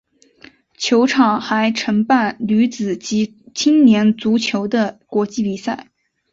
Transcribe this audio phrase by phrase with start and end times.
[0.79, 5.91] 球场还承办女子及青年足球的国际比赛。